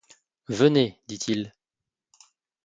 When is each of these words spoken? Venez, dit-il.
Venez, 0.49 0.99
dit-il. 1.07 1.53